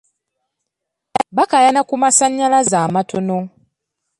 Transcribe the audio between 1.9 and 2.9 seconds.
masannyalaze